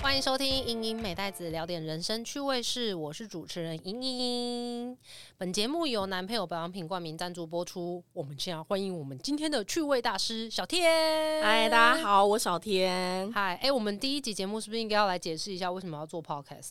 [0.00, 4.96] 欢迎收听《英英美袋子聊点人生趣味事》，我是主持人英英。
[5.36, 8.02] 本节目由男朋友保养品冠名赞助播出。
[8.12, 11.42] 我们先要欢迎我们今天的趣味大师小天。
[11.42, 13.30] 嗨，大家好，我小天。
[13.32, 16.70] 嗨，哎，我们第一集节目是不是应该要来解释一下为什么要做 podcast？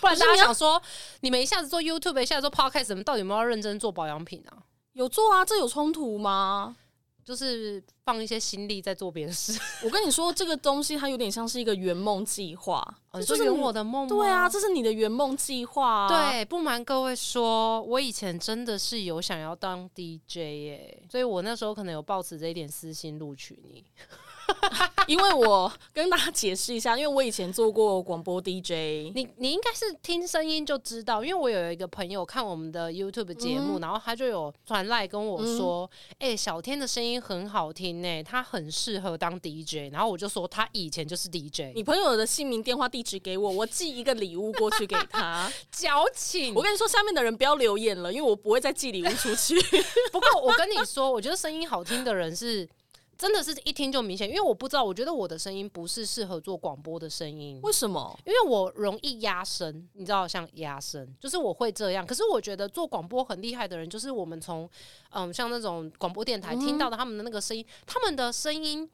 [0.00, 0.80] 不然大家想说，
[1.20, 4.62] 你们一下子做 YouTube，一下子做 podcast，你们到底有没有要认真做保养品啊？
[4.92, 6.76] 有做啊，这有冲突吗？
[7.24, 9.58] 就是放一些心力在做别的事。
[9.82, 12.82] 我跟你说，这个东西它有点像是一个圆梦计划，
[13.26, 14.06] 就是圆我的梦。
[14.06, 16.06] 对啊，这是你的圆梦计划。
[16.08, 23.84] 对，不瞒各位说，我以前真的是有想要当 DJ 耶，所以我那时候可能有抱持这一点私心录取你。
[25.06, 41.74] 因为我跟大家解释一下，因为我以前做过广播 DJ，你你应该是听声音就知道，因为我有一个朋友看我们的 YouTube 节目，然后他就有传来跟我说：“哎，小天的声音很好听呢，他很适合当 DJ。”然后我就说他以前就是 DJ。
[41.74, 45.52] 你朋友的姓名、电话、地址给我，我寄一个礼物过去给他。
[45.70, 46.54] 矫情！
[46.54, 49.60] 我跟你说，下面的人不要留言了，因为我不会再寄礼物出去。
[50.10, 52.66] 不过我跟你说，我觉得声音好听的人是。
[53.16, 57.60] 真的是一听就明显，因为我不知道，我觉得我的声音不是适合做广播的声音。
[57.62, 58.18] 为什么？
[58.24, 62.06] 因为我容易压声，你知道，像压声，就是我会这样。
[62.06, 64.68] 可是我觉得做广播很厉害的人，就是我们从
[65.10, 68.88] 嗯，像那种广播电台听到的他们的那个声音，他们的声音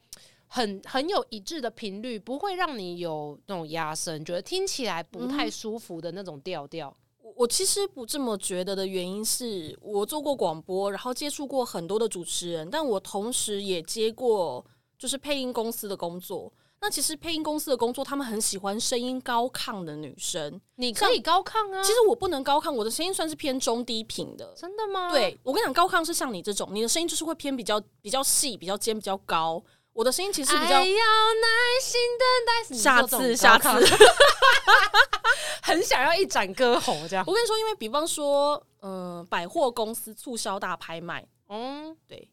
[0.47, 6.95] 很很有一致的频率，不会让你有那种压声，觉得听起来不太舒服的那种调调。
[7.41, 14.63] 我其实不这么觉得的原因是我做过广播，然后接触过很多的主持人，但我同时也接过
[14.95, 16.53] 就是配音公司的工作。
[16.81, 20.61] 那其实配音公司的工作，他们很喜欢声音高亢的女生。
[20.75, 24.53] 你可以高亢啊，其实我不能高亢，我的声音算是偏中低频的。
[24.55, 25.11] 真的吗？
[25.11, 29.63] 对，我跟你讲，高亢是像你这种，你的声音就是会偏比较比较细、比较尖、比较高。
[29.93, 31.47] 我的声音其实比较要耐
[31.81, 33.67] 心等待，下次下次，
[35.61, 37.23] 很想要一展歌喉这样。
[37.27, 42.27] 我跟你说，因为比方说，嗯，百货公司促销大拍卖，嗯，对。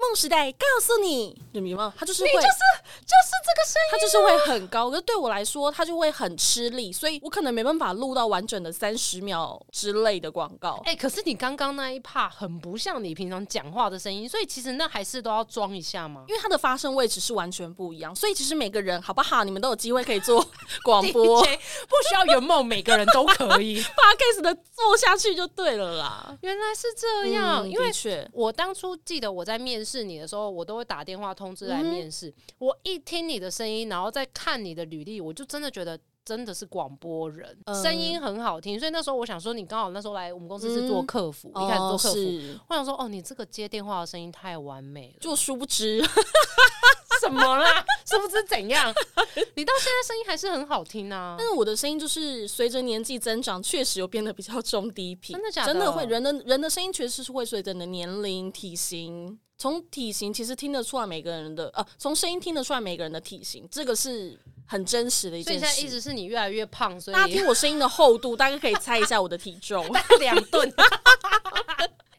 [0.00, 4.88] 梦时代告诉你，你明白他就是会，就是就是这个声音，他就是会很高。
[4.90, 10.80] 可是对我来说，他就会很吃力，所以我可能没办法录到完整的三十秒之类的广告。
[10.86, 16.24] 哎，可是你刚刚那一 part 很不像你平常讲话的声音，所以其实那还是都要装一下吗？
[16.28, 19.44] 因为它的发声位置是完全不一样，所以其实每个人好不好？
[19.44, 20.42] 你们都有机会可以做
[20.82, 21.46] 广播， 不
[22.08, 23.82] 需要圆梦，每个人都可以。
[23.94, 26.34] 把 case 的做下去就对了啦。
[26.40, 29.89] 原来是这样，因为确我当初记得我在面试。
[29.90, 32.32] 是你的时候，我都会打电话通知来面试。
[32.58, 38.78] 我一听你的声音，然后再看你的履历，我就真的觉得真的是广播人，声音很好听。
[38.78, 42.20] 所以那时候我想说，你刚好那时候来我们公司是做客服，一开始做客服，
[42.68, 45.18] 我想说，哦，你这个接电话的声音太完美了。
[45.20, 46.00] 就殊不知
[47.20, 47.84] 什么啦？
[48.08, 48.92] 是不是怎样？
[49.54, 51.36] 你到现在声音还是很好听啊。
[51.38, 55.34] 但是我的声音就是随着年纪增长，确实有变得比较中低频。
[55.34, 55.72] 真的假的？
[55.72, 59.38] 真的会人的人的声音确实是会随着你的年龄、体型。
[59.58, 65.60] 从体型其实听得出来每个人的，呃，从声音听得出来每个人的体型，这个是很真实的一件事。
[65.60, 70.72] 所以现在一直是你越来越胖，所以大家听我声音的厚度，大概可以猜一下我的体重， 大概两吨。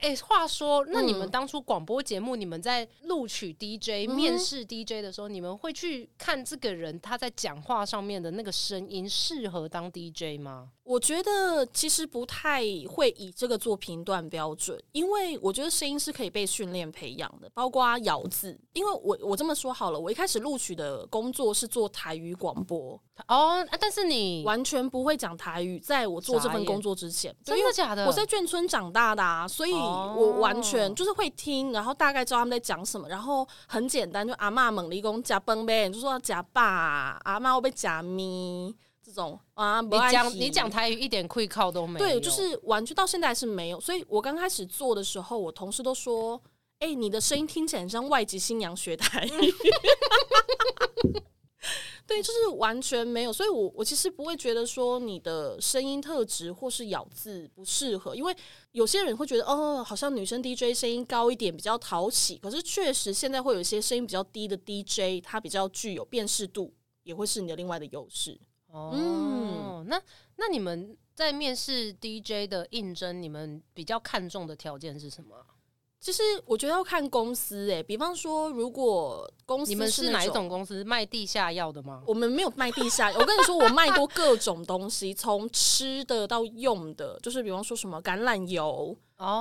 [0.01, 10.69] 哎，话说，那你们当初广播节目，你们在录取 DJ、面试 DJ 的时候，你们会去看这个人他在讲话上面的那个声音适合当 DJ 吗？
[10.83, 18.59] 我觉得其实不太会以这个做评断标准，因为我觉得声音是可以被训练培养的，包括咬字。
[18.73, 28.07] 因为我我这么说好了，我一开始录取的工作是做台语广播哦，但是你完全不会讲台语，在我做这份工作之前，真的假的？
[28.07, 29.71] 我在眷村长大的，啊，所以
[30.15, 38.75] 我完全就是会听，然后大概知道他们在讲什么，然后很简单，就阿妈猛力工夹崩呗，就说夹爸，阿妈会被夹咪。
[39.03, 43.81] 这种啊，你讲你讲台语一点愧靠都没有，对，就是完全到现在是没有。
[43.81, 46.39] 所以我刚开始做的时候，我同事都说
[46.79, 49.31] ：“哎，你的声音听起来像外籍新娘学台语。
[52.11, 53.31] ”对，就是完全没有。
[53.31, 58.35] 所以我我其实不会觉得说你的声音特质或是咬字不适合，因为
[58.73, 62.35] 有些人会觉得哦，好像女生 DJ 声音高一点比较讨喜。
[62.35, 66.73] 可是确实现在会有一些声音比较低的 DJ，它比较具有辨识度，
[67.03, 68.37] 也会是你的另外的优势。
[68.67, 70.01] 哦，那
[70.35, 75.45] 那你们在面试 DJ 的应征，你们比较看重的条件是什么？
[76.01, 82.01] 其实我觉得要看公司，哎，比方说，如果公司你们是哪一种公司卖地下药的吗？
[82.07, 88.97] 我们没有卖地下，我跟你说，我卖过各种东西，从吃的到用的，就是比方说什么橄榄油、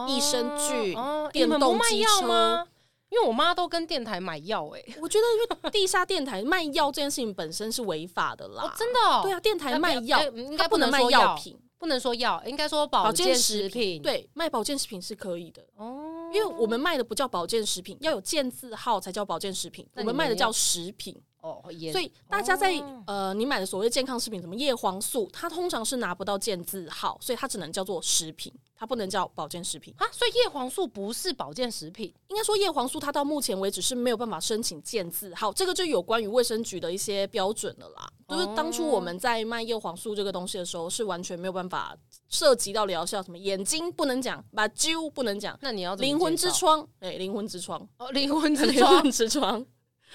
[0.06, 0.94] 益生菌、
[1.32, 2.66] 电动机车。
[3.08, 15.60] 因为我妈都跟电台买药，哎，我觉得因为地下电台卖药这件事情本身是违法的啦，哦，真的哦，对啊，电台卖药哎应该不能卖说药品，不能说药，应该说保保健食品。，对，卖保健食品是可以的。
[15.74, 21.20] 哦，因为我们卖的不叫保健食品，要有健字号才叫保健食品，我们卖的叫食品。
[21.42, 29.94] 哦也，所以大家在、哦呃，你买的所谓健康食品，什么叶黄素，它通常是拿不到健字号，所以它只能叫做食品，它不能叫保健食品。
[29.98, 38.08] 啊，所以叶黄素不是保健食品应该说叶黄素它到目前为止是没有办法申请健字号，这个就有关于卫生局的一些标准了啦。
[38.28, 41.96] 就是当初我们在卖叶黄素这个东西的时候，是完全没有办法
[42.28, 49.66] 涉及到疗效，什么眼睛不能讲，把揪不能讲，那你要灵魂之窗，哎、灵魂之窗，哦，灵魂之 灵窗魂，之窗。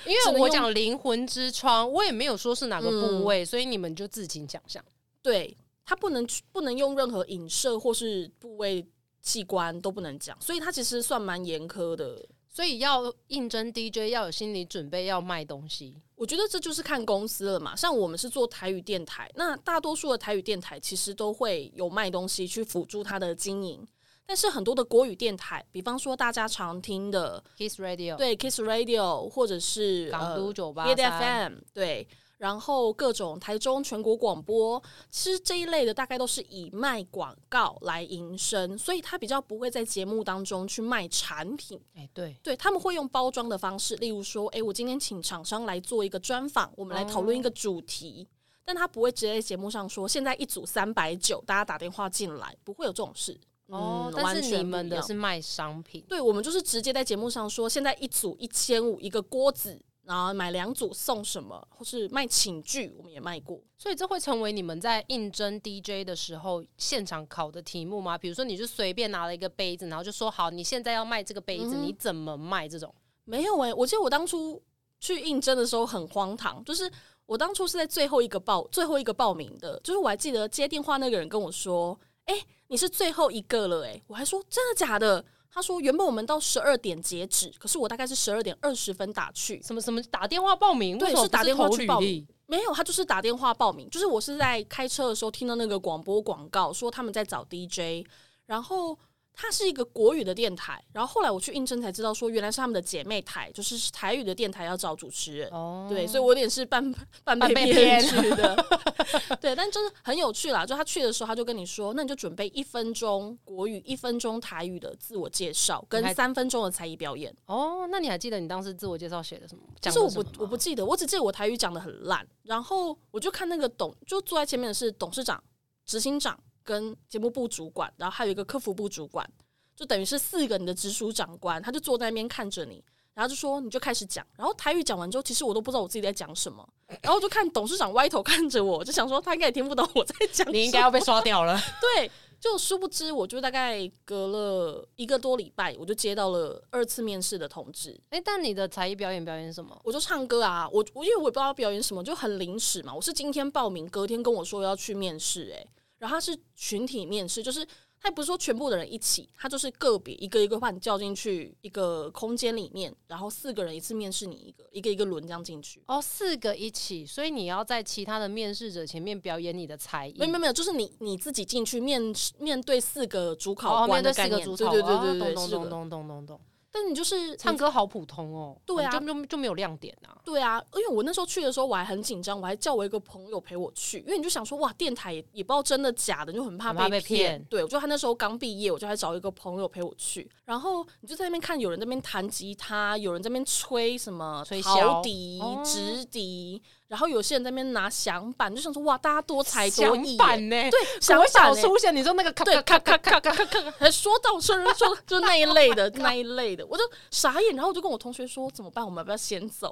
[0.05, 4.83] 因为我讲灵魂之窗，我也没有说是哪个部嗯位，所以你们就自行想象。
[5.21, 5.55] 对，
[5.85, 8.85] 它不能去不能用任何影射或是部位
[9.21, 12.27] 器官都不能讲，所以它其实算蛮严苛的。
[12.47, 15.93] 所以要应征 DJ 要有心理准备，要卖东西。
[16.15, 23.85] 我觉得这就是看公司了嘛，像我们是做台语电台，那大多数的台语电台其实都会有卖东西去辅助它的经营，
[24.25, 32.07] 但是很多的国语电台，比方说大家常听的 Kiss Radio，对 Kiss Radio 或者是港都呃九八 Hit 三，FM 对，
[32.37, 41.79] 然后各种台中全国广播，其实这一类的大概都是以卖广告来营生，所以他比较不会在节目当中去卖产品。
[41.95, 48.27] 哎，对，对他们会用包装的方式，例如说，诶，我今天请厂商来做一个专访，我们来讨论一个主题。
[48.67, 53.39] 但他不会直接在节目上说，现在一组三百九，大家打电话进来，不会有这种事。
[53.67, 63.59] 哦但是你们的是卖商品，对，我们就是直接在节目上说，现在一组一千五一个锅子，然后买两组送什么，或是卖寝具，我们也卖过。
[63.77, 68.17] 所以这会成为你们在应征 DJ 的时候现场考的题目吗？
[68.17, 72.69] 比如说，你就随便拿了一个杯子，然后就说好，你现在要卖这个杯子，嗯你怎么卖？
[72.69, 74.61] 这种没有诶、我记得我当初
[74.99, 76.89] 去应征的时候很荒唐，就是
[77.25, 82.35] 我当初是在最后一个报最后一个报名的，就是我还记得接电话那个人跟我说：“哎、
[82.67, 85.23] 你是最后一个了。”诶，我还说真的假的？
[85.51, 92.27] 他说原本我们到十二点截止，可是我大概是十二点二十分打去，什么什么打电话报名，对为什么是打电话去报名？
[92.47, 93.89] 没有，他就是打电话报名。
[93.89, 98.05] 就是我是在开车的时候听到那个广播广告，说他们在找 DJ，
[98.45, 98.97] 然后
[99.35, 100.83] 它是一个国语的电台。
[100.93, 105.49] 然后后来我去应征才知道，说原来是他们的姐妹台，就是台语的电台要找主持人。
[105.51, 106.91] 哦，对，所以我有点是半
[107.23, 108.65] 半半被被骗骗去的。
[109.41, 110.65] 对，但就是很有趣啦。
[110.65, 117.35] 就他去的时候，他就跟你说，那你就准备一分钟国语、一分钟台语的自我介绍，跟三分钟的才艺表演。
[117.45, 119.63] 哦，那你还记得你当时自我介绍写的什么？
[119.81, 122.25] 其实我不我不记得，我只记得我台语讲的很烂。
[122.43, 125.43] 然后我就看那个董，就坐在前面的是董事长、
[125.85, 129.25] 执行长跟节目部主管，然后还有一个客服部主管，
[129.73, 132.83] 就等于是四个你的直属长官，他就坐在那边看着你。
[133.13, 136.67] 然后就说你就开始讲，然后台语讲完之后，其实我都不知道我自己在讲什么，
[137.01, 140.51] 然后就看董事长歪头看着我，就想说他应该也听不懂我在讲。
[140.51, 141.57] 你应该要被刷掉了。
[141.79, 147.97] 对，就殊不知，我就大概隔了一个多礼拜，我就接到了二次面试的通知。
[148.09, 149.79] 哎、但你的才艺表演表演什么？
[149.85, 152.93] 我就唱歌啊，我我因为我也不知道要表演什么，就很临时嘛。
[152.93, 155.65] 我是今天报名，隔天跟我说要去面试，诶，
[155.97, 157.65] 然后他是群体面试，就是
[157.99, 165.81] 他也不是说全部的人一起，他就是个别一个一个把你叫进去一个空间里面，然后四个人一次面试你一个，一个一个轮这样进去。
[165.87, 170.15] 哦，四个一起，所以你要在其他的面试者前面表演你的才艺。
[170.19, 176.41] 没有没有没有，就是你你自己进去面试面对四个主，考官的概念，个主考，对对对对对，懂懂懂懂懂懂。
[176.75, 180.11] 但你就是唱歌好普通哦，对啊就就就没有亮点啊。
[180.25, 187.41] 对啊，因为我那时候去的时候我还很紧张，我还叫我一个朋友陪我去，因为你就想说哇，电台也也不知道真的假的，你就很怕被骗。
[187.45, 200.15] 对，我就他那时候刚毕业，我就还找一个朋友陪我去，然后你就在那边看有人在那边弹吉他，有人在那边吹什么吹陶箫笛、哦直笛，然后有些人在那边拿响板，就想说哇，大家多才多艺。
[200.15, 200.69] 响板呢？
[200.69, 209.71] 对，小小出现，你说那个咔咔咔咔咔咔咔，还说到声说就那一类的那一类的，我就傻眼，然后我就跟我同学说怎么办，我们要不要先走？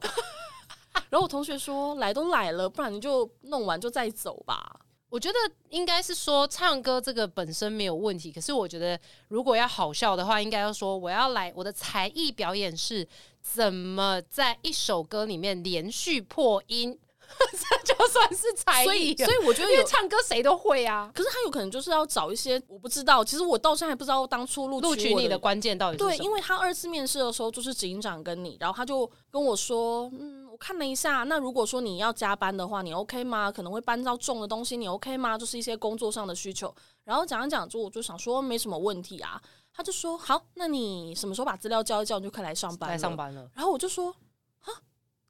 [1.10, 4.80] 然后我同学说来都来了，不然你就弄完就再走吧。
[5.10, 5.38] 我觉得
[5.70, 13.08] 应该是说唱歌这个本身没有问题，可是我觉得如果要好笑的话，应该要说我要来我的才艺表演是
[13.40, 16.98] 怎么在一首歌里面连续破音，
[17.86, 19.16] 这就算是才所以，艺。
[19.18, 33.52] 所以我觉得因为，唱歌谁都会啊，可是他有可能就是要找一些我不知道，其实我到现在还不知道当初录录取你的关键到底是对，什么因为他二次面试的时候就是警长跟你，然后他就跟我说，嗯，我看了一下，那如果说你要加班的话，你 OK 吗？
[33.52, 35.38] 可能会搬到重的东西，你 OK 吗？
[35.38, 36.74] 就是一些工作上的需求。
[37.04, 39.42] 然后讲一讲之后，我就想说没什么问题啊。
[39.76, 43.50] 他就说好，那你什么时候把资料交一交，你就可以来上班来上班了。
[43.56, 44.16] 然后我就说
[44.60, 44.70] 啊，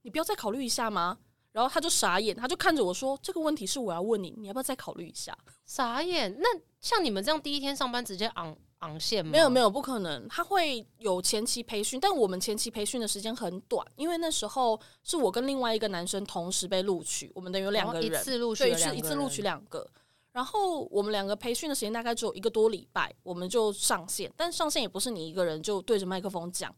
[0.01, 1.17] 你不要再考虑一下吗？
[1.53, 6.35] 然后他就傻眼，他就看着我说：“这个问题是我要问你，你要不要再考虑一下傻眼。
[6.39, 6.47] 那
[6.81, 9.31] 像你们这样第一天上班直接昂昂线？”吗？
[9.31, 19.87] 没有没有，不可能，他会有前期培训，但我们前期培训的时间很短，因为那时候是我跟另外一个男生同时被录取，我们等于有两个哦一人，次录取一次录取两个。
[20.31, 24.33] 然后我们两个培训的时间大概只有一个多礼拜，我们就上线。
[24.35, 26.73] 但上线也不是你一个人就对着麦克风讲。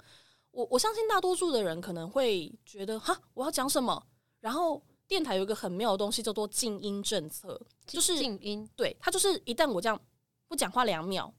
[0.52, 4.04] 我我相信大多数的人可能会觉得，哈，我要讲什么？
[4.46, 8.70] 然后电台有一个很妙的东西叫做静音政策，就是静音。
[8.76, 10.00] 对它就是一旦我这样
[10.48, 11.34] 不讲话两秒，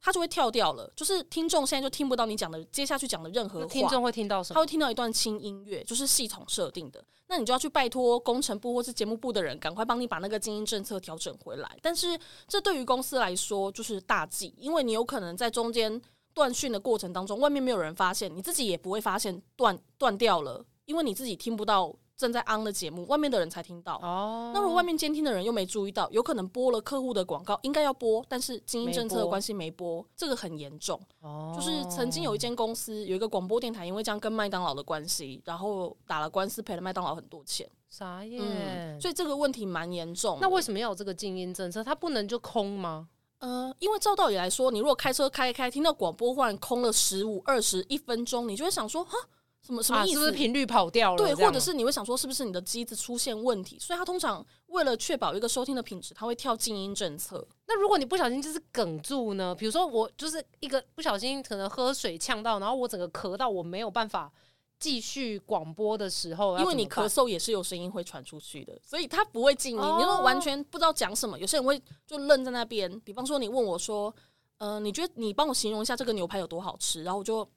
[0.00, 3.66] 它就会跳掉了，就是听众现在就听不到你讲的接下去讲的任何话。
[3.66, 4.54] 听众会听到什么？
[4.54, 7.04] 他会听到一段轻音乐，就是系统设定的。
[7.26, 11.68] 那你就要去拜托工程部或是节目部的人，赶快帮你把那个静音政策调整回来。
[11.82, 16.00] 但是这对于公司来说就是大忌，因为你有可能在中间
[16.32, 23.96] 断讯的过程当中，外面没有人发现，你自己也不会发现断断掉了，因为你自己听不到正在 on 的节目，外面的人才听到。
[23.96, 31.00] 哦，那如果外面监听的人又没注意到，有可能播了客户的广告，应该要播，但是静音政策的关系没播，这个很严重。
[31.20, 37.68] 哦就是曾经有一间公司有一个广播电台，因为这样跟麦当劳的关系，然后打了官司，赔了麦当劳很多钱。
[37.90, 38.40] 啥耶。
[38.40, 40.38] 嗯，所以这个问题蛮严重。
[40.40, 41.82] 那为什么要有这个静音政策？
[41.82, 43.08] 它不能就空吗？
[43.38, 49.18] 呃，因为照道理来说，你如果开车开一开，听到广播忽然空了十五、二十一分钟，你就会想说，哈，
[49.64, 50.12] 什么什么啊，意思？
[50.12, 51.16] 是不是频率跑掉了？
[51.16, 53.78] 对，或者是你会想说，是不是你的机子出现问题？
[53.78, 57.46] 所以它通常为了确保一个收听的品质，它会跳静音政策。
[57.66, 59.54] 那如果你不小心就是哽住呢？
[59.54, 64.30] 比如说我就是一个不小心可能喝水呛到，然后我整个咳到我没有办法
[64.78, 69.80] 继续广播的时候，因为你咳嗽也是有声音会传出去的，所以它不会静音。
[69.80, 73.00] 哦你说完全不知道讲什么，有些人会就愣在那边。
[73.00, 74.14] 比方说，你问我说
[74.58, 77.48] ：“呃，你觉得你帮我形容一下这个牛排有多好吃？”然后我就。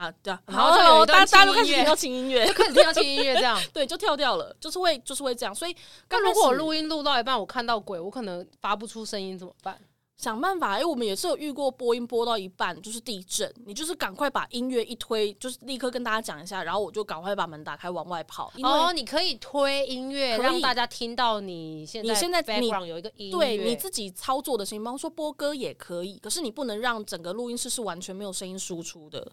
[0.00, 3.60] 啊，对啊，然后就有一大家大家都开始听到轻音乐， 就，开始听到轻音乐这样。
[3.70, 5.54] 对，就跳掉了，就是会就是会这样。
[5.54, 5.76] 所以
[6.08, 9.78] 那刚如果我录音录到一半，我看到鬼，我可能发不出声音怎么办？
[10.20, 29.32] 想办法，因为我们也是有遇过播音播到一半就是地震，你就是赶快把音乐一推，就是立刻跟大家讲一下，然后我就赶快把门打开往外跑，哦，你可以推音乐，让大家听到你现在你现在你 background 有一个音乐，对你自己操作的声音，比方说播歌也可以，可是你不能让整个录音室是完全没有声音输出的。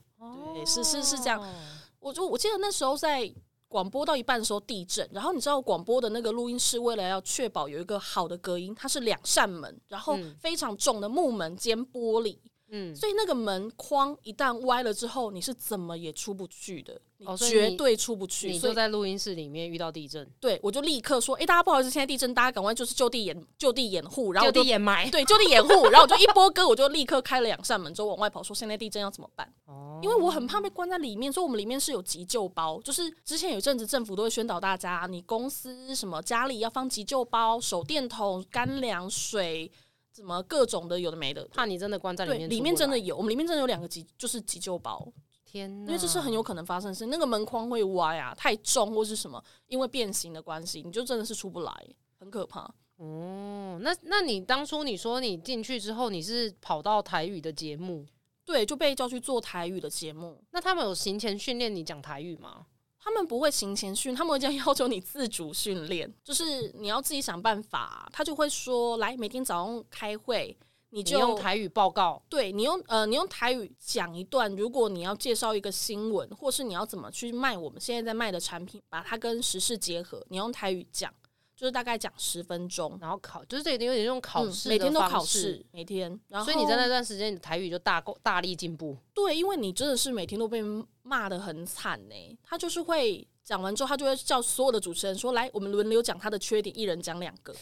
[0.53, 1.41] 对是是是这样。
[1.41, 1.53] 哦。
[1.99, 3.29] 我就我记得那时候在
[3.69, 10.35] 广播到一半的时候地震，然后你知道广播的那个录音室为了要确保有一个好的隔音，它是两扇门，然后嗯。
[10.39, 12.37] 非常重的木门兼玻璃，
[12.69, 18.51] 嗯，所以那个门框一旦歪了之后，你是怎么也出不去的，你哦所以你绝对出不去。
[18.51, 25.09] 你所以就在录音室里面遇到地震，对我就立刻说：“哎、大家不好意思，现在地震，大家赶快就是就地掩就地掩护。”然后就我就地掩埋。
[25.09, 29.51] 对，就地掩护， 然后我就一波歌，我就立刻开了两扇门，之后往外跑，说现在地震要怎么办？
[29.65, 39.71] 哦因为我很怕被关在里面，所以我们里面是有急救包，就是之前有一阵子政府都会宣导大家，你公司什么家里要放急救包、手电筒、干粮、水，
[40.17, 41.47] 什么各种的有的没的。
[41.53, 42.97] 怕你真的关在里对，面，里面真的。
[42.97, 45.07] 有，我们里面真的有两个急，就是急救包，
[45.45, 47.05] 天哪，因为这是很有可能发生的事。
[47.05, 51.71] 那个门框会歪啊，太重或是什么，因为变形的关系，你就真的是出不来，
[52.19, 52.61] 很可怕。
[52.95, 53.79] 哦。
[53.83, 58.03] 那那你当初你说你进去之后，你是跑到台语的节目，
[58.43, 60.43] 对，就被叫去做台语的节目。
[60.49, 62.65] 那他们有行前训练你讲台语吗？
[63.07, 68.09] 他们不会行前训，他们会这样要求你自主训练， 就是你要自己想办法。
[68.11, 70.57] 他就会说，来每天早上开会，
[70.89, 74.53] 你你就用台语报告，对你用呃，你用台语讲一段。
[74.57, 81.09] 如果你要介绍一个新闻，或是你要怎么去卖我们现在在卖的产品，把它跟时事结合，你用台语讲，
[81.57, 82.97] 就是大概讲十分钟。
[83.01, 86.17] 然后考，就是这有点有点用考嗯试、每天都考试，，每天。
[86.29, 88.95] 然后所以你在那段时间，你的台语就大够大力进步。
[89.13, 90.61] 对，因为你真的是每天都被
[91.01, 92.39] 骂的很惨呢。
[92.43, 97.53] 他就是会讲完之后，他就会叫所有的主持人说：“来，我们轮流讲他的缺点，一人讲两个。”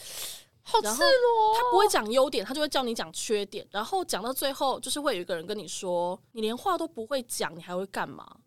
[0.68, 1.04] 好然后
[1.54, 3.64] 他不会讲优点，他就会叫你讲缺点。
[3.70, 8.38] 然后讲到最后，就是会有一个人跟你说：“你连话都不会讲，你还会干嘛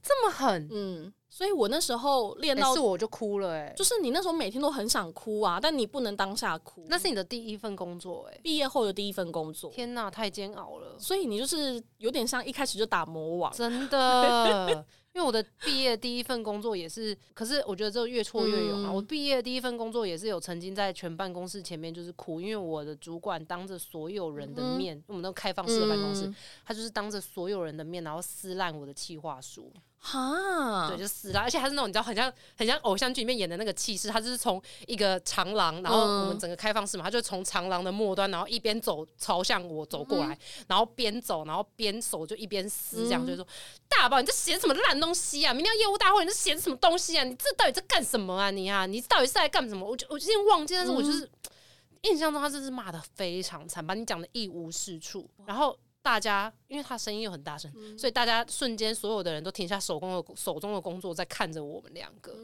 [0.00, 6.84] 这么狠？”，嗯，所以我那时候练欸到，是我就哭了哎、就是你那时候每天都很想哭啊，但你不能当下哭。
[6.88, 13.52] 那是你的第一份工作哎、毕业后的第一份工作，天哪，太煎熬了，所以你就是有点像一开始就打魔王。
[13.52, 14.84] 真的。
[15.12, 18.90] 因为我的毕业第一份工作也是，可是我觉得这越挫越勇啊！
[18.90, 29.72] 嗯我毕业第一份工作也是有曾经在全办公室前面就是哭，因为我的主管当着所有人的面，我们那种开放式的办公室，嗯他就是当着所有人的面，然后撕烂我的企划书。
[30.02, 40.38] 哈，对，就死了，而且还是那种你知道，很像很像偶像剧里面演的那个气势，他就是从一个长廊，然后我们整个开放式嘛，他就从长廊的末端，然后一边走朝向我走过来，
[40.68, 43.46] 然后边走，然后边手就一边撕，这样就是说，
[43.90, 45.52] 大宝，你这写什么烂东西啊？
[45.52, 47.22] 明天要业务大会，你这写什么东西啊？
[47.22, 48.50] 你这到底在干什么啊？
[48.50, 49.86] 你啊，你到底是在干什么？
[49.86, 51.30] 我就我今天忘记，但是我就是
[52.04, 55.76] 印象中他就是骂的非常惨，把你讲的一无是处，然后。
[56.02, 62.34] 大家，因为他声音又很大声，所以大家瞬间所有的人都停下手工的手中的工作，在看着我们两个。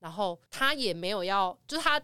[0.00, 2.00] 然后他也没有要，就是他，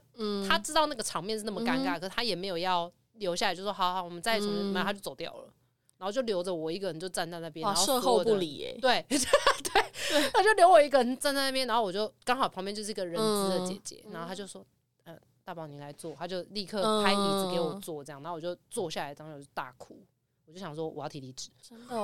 [0.46, 5.48] 他知道那个场面是那么尴尬，可是他也没有要留下来，就说好好，我们再重新，然后他就走掉了，
[5.96, 14.62] 然后就留着我一个人就站在那边，然后售后不理，哎，对 对，他就留我一个人站在那边，然后我就刚好旁边就是一个人资的姐姐，然后他就说，
[15.04, 19.98] 嗯，大宝你来坐，他就立刻拍椅子给我坐，这样，然后我就坐下来，当时就大哭。
[20.46, 21.50] 我就想说，我要提离职。
[21.60, 21.96] 真的，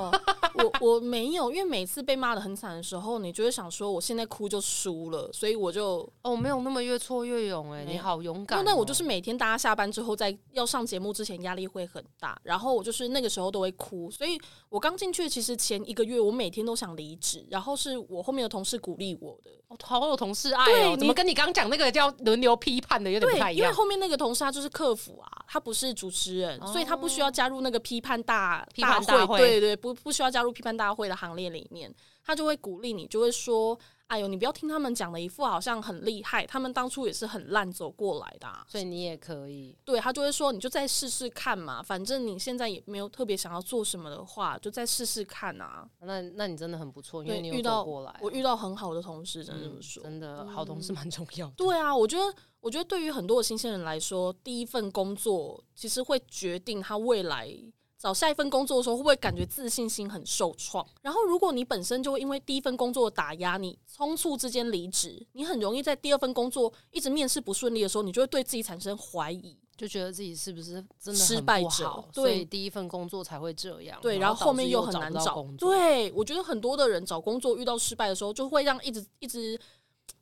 [0.54, 8.64] 我我没有，因为每次被骂的很惨的时候，你就会想说，我现在哭就输了，所以我就哦，没有那么越挫越勇哎，你好勇敢。
[8.64, 14.37] 那我就是每天大家下班之后，在要上节目之前，压力会很大，然后我就是那个时候都会哭，所以
[14.68, 19.50] 我刚进去其实前一个月，我每天都想离职，然后是我后面的同事鼓励我的，
[19.84, 23.64] 好有同事爱哦，怎么跟你刚刚讲那个叫轮流批判的有点不太一样？
[23.64, 28.31] 因为后面那个同事他就是客服啊，他不是主持人，所以他不需要加入那个批判大。
[28.32, 51.50] 大批判大会，对对，不不需要加入批判大会的行列里面，他就会鼓励你，就会说：“哎呦，你不要听他们讲的一副好像很厉害，他们当初也是很烂走过来的，所以你也可以。”对他就会说：“你就再试试看嘛，反正你现在也没有特别想要做什么的话，就再试试看啊。”那那你真的很不错，因为你遇到过来，我遇到很好的同事，真的这么说，真的好同事蛮重要。
[51.56, 57.54] 对啊，我觉得，我觉得对于很多的新鲜人来说，第一份工作其实会决定他未来。
[58.02, 60.85] 找下一份工作的时候，会不会感觉自信心很受创？
[61.02, 72.04] 然后，如果你本身就因为第一份工作打压，你匆促之间离职，你很容易在第二份工作一直面试不顺利的时候，你就会对自己产生怀疑，就觉得自己是不是真的失败者？
[72.12, 73.97] 对，第一份工作才会这样。
[74.02, 75.47] 对，然后后面又很难找。
[75.56, 79.56] 对，我觉得很多的人找工作遇到失败的时候，就会让一直一直。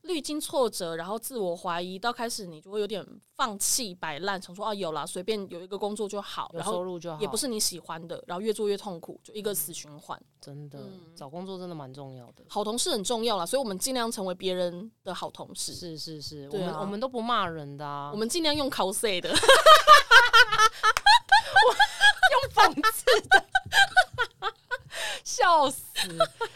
[0.03, 10.21] 历经挫折，然后自我怀疑，到开始你就会有点放弃摆烂，想说啊有啦随便有一个工作就好，有收入就好，也不是你喜欢的，然后越做越痛苦，就一个死循环。
[10.40, 10.79] 真的，
[11.14, 15.75] 找工作真的蛮重要的，好同事很重要啦，所以我们尽量成为别人的好同事。
[15.75, 19.29] 是是是，我们我们都不骂人的，我们尽量用 cos 的，
[22.33, 23.45] 用讽刺的，
[25.23, 25.83] 笑死！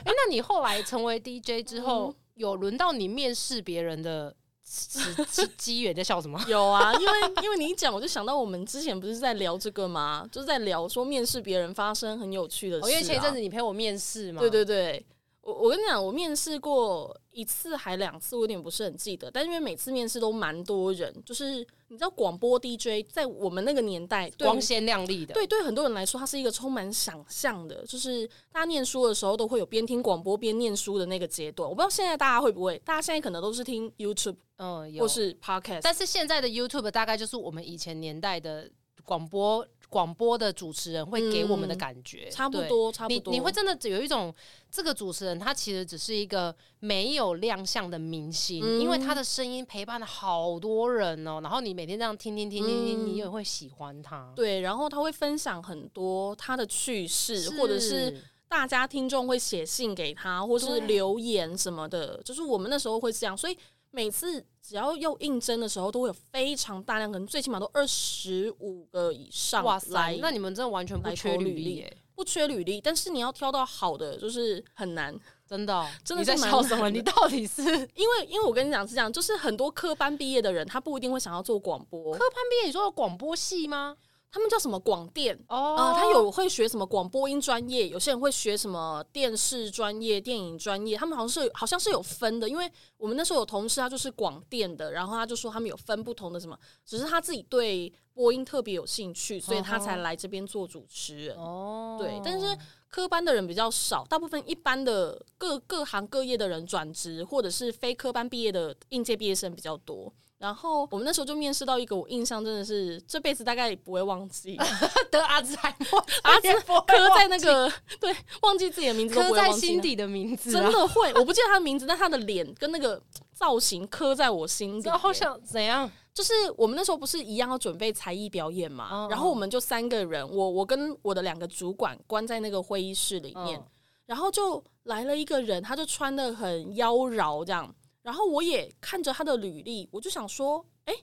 [0.02, 2.14] 哎，那你后来成为 DJ 之后？
[2.34, 6.42] 有轮到你面试别人的 机机缘在笑什么？
[6.48, 10.26] 有啊，因为因为你一讲，我就想到我们之前不是在聊这个吗？
[10.32, 12.90] 就是在聊说面试别人发生很有趣的事。
[12.90, 14.40] 因为前一阵子你陪我面试嘛。
[14.40, 15.04] 对对对。
[15.42, 19.30] 我我跟你讲，我面试过一次还两次，我有点不是很记得。
[19.30, 21.56] 但因为每次面试都蛮多人，就是
[21.88, 31.68] 你知道广播 DJ 在我们那个年代光鲜亮丽的，对对，很多人来说，它是一个充满想象的，就是大家念书的时候都会有边听广播边念书的那个阶段。
[31.68, 38.70] 我不知道现在大家会不会，大家现在可能都是听 YouTube，嗯，或是 Podcast，但是现在的 YouTube 大概就是我们以前年代的
[39.04, 39.66] 广播。
[39.94, 43.30] 广播的主持人会给我们的感觉差不多，差不多。
[43.32, 44.34] 你你会真的有一种，
[44.68, 51.38] 这个主持人他其实只是一个没有亮相的明星，因为他的声音陪伴了好多人哦。
[51.40, 54.32] 然后你每天这样听听听听听，你也会喜欢他。
[54.34, 62.20] 对，然后他会分享很多他的趣事，或者是大家听众会写信给他，或是留言什么的。
[62.24, 63.56] 就是我们那时候会这样，所以。
[63.96, 69.62] 每次只要要应征的时候，都会有非常大量，可能最起码都二十五个以上。
[69.62, 72.80] 哇塞，那你们真的完全不缺履历，不缺履历。
[72.80, 75.14] 但是你要挑到好的，就是很难，
[75.46, 76.88] 真的，真的在笑什么？
[76.88, 77.62] 你到底是
[77.94, 82.14] 因为因为我跟你讲是这样，就是很多科班毕业的人，他不一定会想要做广播。
[82.14, 83.94] 科班毕业，你说有广播系吗？
[84.34, 92.48] 他们叫什么广电哦，他有会学什么广播音专业，有些人会学什么电视专业、电影专业，他们好像是好像是有分的。
[92.48, 101.36] 因为我们那时候有同事，他就是广电的，然后他就说他们有分不同的什么，只是他自己对播音特别有兴趣，所以他才来这边做主持人。
[101.36, 110.12] 哦，对，但是科班的人比较少，大部分一般的各各行各业的人转职，或者是非科班毕业的应届毕业生比较多。
[110.44, 114.58] 然后我们那时候就面试到一个，我印象真的是这辈子大概不会忘记，
[115.10, 116.52] 得阿兹海默，阿兹
[116.86, 123.02] 刻在那个 对，忘记自己的名字，刻在心底的名字，真的会，我不记得他的名字，但他的脸跟那个
[123.32, 124.88] 造型刻在我心里。
[124.90, 125.90] 好想怎样？
[126.12, 133.58] 就是我们那时候不是一样要准备才艺表演嘛，然后我们就三个人，我我跟我的两个主管关在那个会议室里面。
[134.06, 140.94] 然后就来了一个人，他就穿的很妖娆这样，然后我也看着他的履历，我就想说，哎，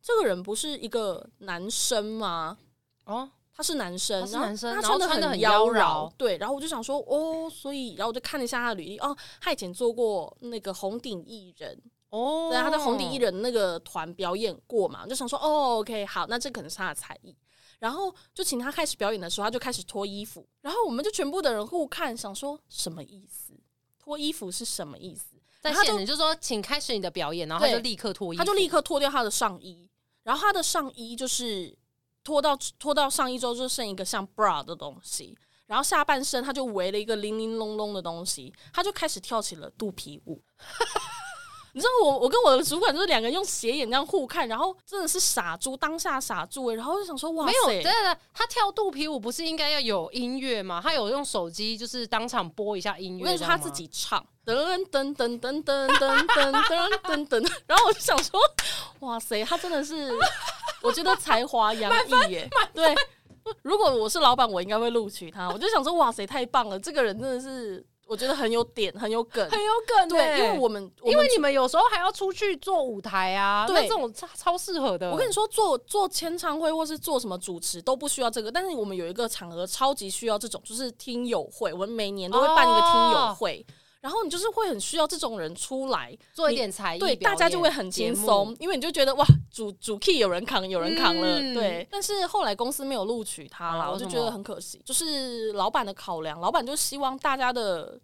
[0.00, 2.56] 这个人不是一个男生吗？
[3.06, 11.82] 哦，他是男生，是男生，他穿的很妖娆，对，然后我就想说，哦，所以，然后我就看了一下他的履历，哦，他以前做过那个红顶艺人。
[12.10, 17.34] 哦，对，他在红顶艺人那个团表演过嘛，就想说，哦，OK，好，那这可能是他的才艺。
[17.78, 23.54] 然后就请他开始表演的时候，他就开始脱衣服，然后我们就全部的人互看，想说什么意思？
[23.98, 25.31] 脱衣服是什么意思？
[25.62, 29.88] 在线你就说，请开始你的表演，然后他就立刻脱衣，他就立刻脱掉他的上衣，
[30.24, 31.72] 然后他的上衣就是
[32.24, 40.42] 脱到脱到上衣之后，就剩一个像 bra 的东西，然后下半身他就围了一个零零隆隆的东西，他就开始跳起了肚皮舞。
[41.74, 50.80] 你知道我，我跟我的主管就是两个人用斜眼这样互看，然后真的是傻猪，当下傻猪哎，然后就想说哇，没有，对对，他跳肚皮舞不是应该要有音乐吗？
[50.82, 54.54] 他有用手机就是当场播一下音乐，那是他自己唱，噔
[54.90, 58.38] 噔噔噔噔噔噔噔噔噔，然后我就想说，
[59.00, 60.12] 哇塞，他真的是，
[60.82, 62.94] 我觉得才华洋溢耶，对，
[63.62, 67.82] 如果我是老板，我应该会录取他，我就想说，哇塞，太棒了，这个人真的是。
[68.12, 70.08] 我觉得很有点，很有梗，很有梗。
[70.10, 75.10] 对，因为我们，因为你们有时候还要出去做舞台啊，对，这种超超适合的。
[75.10, 81.72] 我跟你说，做做签唱会或是做什么主持都不需要这个，但是我们有一个场合超级需要这种，就是听友会。
[81.72, 83.64] 我们每年都会办一个听友会。
[84.02, 91.86] 然后你就是会很需要这种人出来做一点才艺，对，大家就会很轻松，因为你就觉得哇，主主 key 有人扛，有人扛了，对。
[91.90, 94.82] 但是后来公司没有录取他了，我就觉得很可惜。
[94.84, 97.98] 就是老板的考量，老板就希望大家的。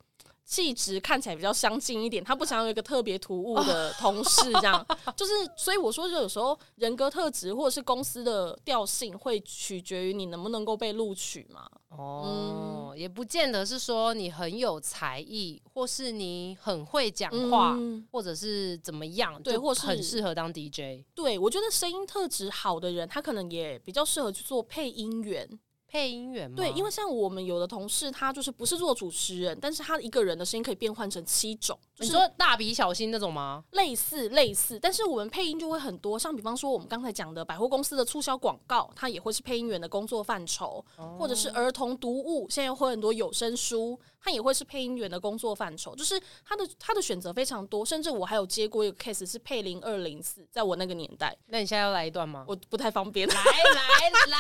[0.49, 4.85] 气质看起来比较相近一点，他不想有一个特别突兀的同事，这样
[5.15, 11.69] 就是，所以我说，就有时候人格特质或者是公司的调性会取决于你能不能够被录取嘛。
[11.91, 17.77] 哦，也不见得是说你很有才艺，或是你很会讲话，
[18.11, 21.05] 或者是怎么样，对，或是很适合当 DJ。
[21.15, 25.47] 对我觉得声音特质好的人，他可能也比较适合去做配音员。
[25.89, 26.57] 配音员吗？
[26.57, 31.77] 对，因为像我们有的同事，他就是不是做主持人，但是他一个人的声音可以变换成七种。
[31.97, 33.65] 你说蜡笔小新那种吗？
[33.73, 40.85] 类似类似，但是我们配音就会很多，像比方说我们刚才讲的百货公司的促销广告，它也会是配音员的工作范畴，
[41.19, 45.95] 或者是儿童读物，现在会很多有声书，它也会是配音员的工作范畴。
[45.95, 51.37] 就是他的他的选择非常多，甚至我还有接过一个 case 是配零二零四，在我那个年代。
[51.47, 52.45] 那你现在要来一段吗？
[52.49, 53.27] 我不太方便。
[53.29, 54.39] 来来来。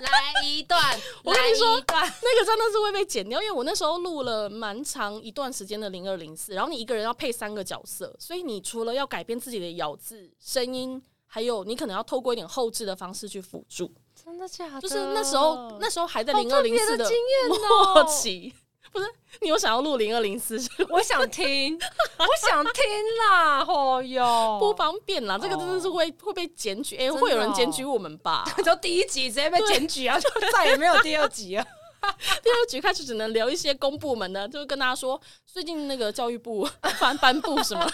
[0.00, 0.80] 来一段，
[1.24, 13.92] 我跟你说，那个真的是会被剪掉，因为我那时候录了蛮长一段时间的零二零四，然后你一个人要配三个角色，所以你除了要改变自己的咬字、声音，还有你可能要透过一点后置的方式去辅助。
[14.14, 14.80] 真的假的？
[14.80, 18.54] 就是那时候，那时候还在零二零四的经验默契。
[18.92, 19.06] 不是
[19.40, 20.58] 你有想要录零二零四？
[20.88, 21.78] 我想听，
[22.18, 22.82] 我想听
[23.30, 23.64] 啦！
[23.66, 28.44] 哦哟，不方便啦，这个真的是会会被检举，哎，会有人检举我们吧？
[28.64, 31.66] 就第一集直接被检举啊，就再也没有第二集了。
[32.44, 36.66] 第二集开始只能聊一些公部门的，就是跟大家说最近那个教育部
[37.00, 37.84] 颁颁布什么，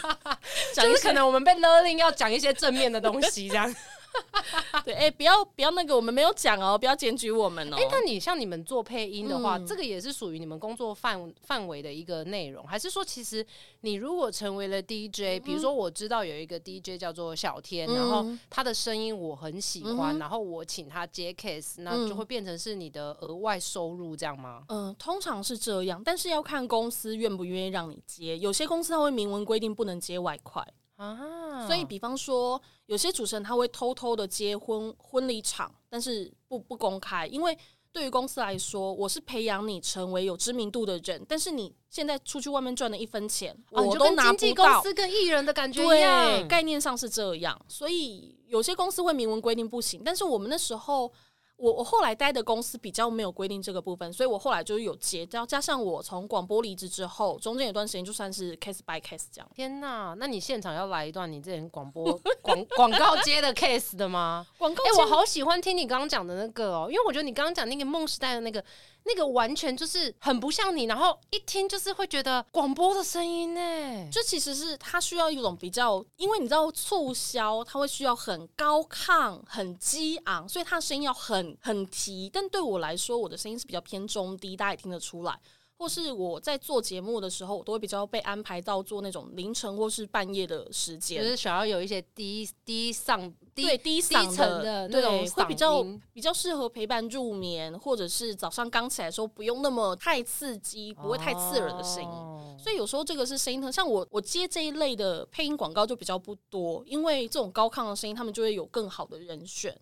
[0.75, 3.75] 就是可能我们被勒令要讲一些正面的东西这样。
[4.85, 7.77] 对，哎，不要不要那个，我们没有讲哦，不要检举我们哦。
[7.77, 13.45] 哎，那你像你们做配音的话，这个也是属于你们工作范范围的一个内容，还是说，其实
[13.81, 24.65] 你如果成为了 DJ，比如说我知道有一个 DJ 叫做小天，然后他的声音我很喜欢，然后我请他接 case，那就会变成是你的额外收入，这样吗？
[24.69, 30.67] 嗯，通常是这样，但是要看公司愿不愿意让你接，有些公司他会明文规定不能接外快。
[30.97, 37.57] 啊，所以比方说，有些主持人他会偷偷的接婚婚礼场，但是不不公开，因为
[37.93, 44.75] 对于公司来说，我是培养你成为有知名度的人，但是你现在出去外面赚的一分钱，我都拿不到。
[44.75, 51.13] 公司跟艺人的感觉一样，概念上是这样，所以有些公司会明文规定不行，但是我们那时候。
[51.57, 59.49] 我我后来待的公司比较没有规定这个部分，所以我后来就有接，到加上我从广播离职之后，中间有段时间就算是 case by case 这样。
[59.55, 62.13] 天哪，那你现场要来一段你之前广播
[62.43, 64.47] 广广告接的 case 的吗？
[64.59, 68.63] 广告，哎，我好喜欢听你刚刚讲的那个哦，因为我觉得你刚刚讲那个梦时代的那个。
[69.05, 74.11] 那个完全就是很不像你，然后一听就是会觉得广播的声音呢。
[74.11, 82.31] 就其实是它需要一种比较，因为你知道促销它会需要很高亢、很激昂，所以它声音要很很提。
[82.33, 85.39] 但对我来说，我的声音是比较偏中低，大家也听得出来。
[85.77, 102.09] 或是我在做节目的时候，我都会比较被安排到做那种凌晨或是半夜的时间就间，是想要有一些低低嗓低对低嗓低沉的那对种会比较比较适合陪伴入眠，或者是早上刚起来的时候不用那么太刺激，不会太刺耳的声音。
[102.09, 109.77] 哦所以有时候这个是声音特，像我我接这一类的配音广告就比较不多，因为这种高亢的声音，他们就会有更好的人选。